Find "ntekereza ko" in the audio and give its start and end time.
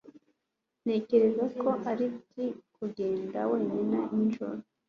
0.83-1.69